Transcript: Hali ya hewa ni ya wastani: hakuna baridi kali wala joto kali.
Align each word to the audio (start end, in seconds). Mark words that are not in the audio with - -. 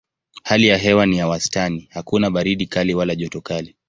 Hali 0.43 0.67
ya 0.67 0.77
hewa 0.77 1.05
ni 1.05 1.17
ya 1.17 1.27
wastani: 1.27 1.87
hakuna 1.91 2.29
baridi 2.31 2.65
kali 2.67 2.95
wala 2.95 3.15
joto 3.15 3.41
kali. 3.41 3.75